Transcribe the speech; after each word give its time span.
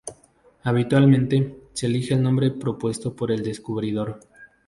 Habitualmente, 0.63 1.61
se 1.73 1.85
elige 1.85 2.15
el 2.15 2.23
nombre 2.23 2.49
propuesto 2.49 3.15
por 3.15 3.31
el 3.31 3.43
descubridor. 3.43 4.19